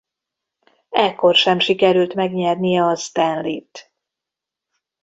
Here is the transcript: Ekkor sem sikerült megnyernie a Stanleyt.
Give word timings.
Ekkor 0.89 1.35
sem 1.35 1.59
sikerült 1.59 2.13
megnyernie 2.13 2.81
a 2.83 2.95
Stanleyt. 2.95 3.93